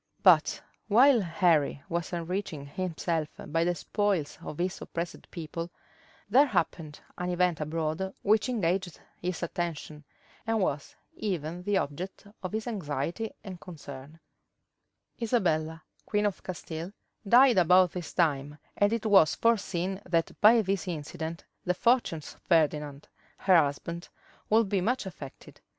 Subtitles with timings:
[0.23, 5.69] But while Henry was enriching himself by the spoils of his oppressed people,
[6.27, 10.03] there happened an event abroad which engaged his attention,
[10.47, 14.19] and was even the object of his anxiety and concern:
[15.21, 16.93] Isabella, queen of Castile,
[17.29, 22.41] died about this time and it was foreseen that by this incident the fortunes of
[22.41, 23.07] Ferdinand,
[23.37, 24.09] her husband,
[24.49, 25.61] would be much affected.